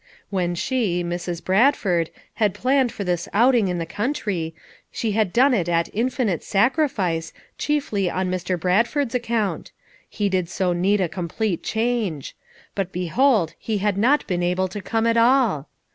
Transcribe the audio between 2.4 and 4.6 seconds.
had planned for this outing in the country,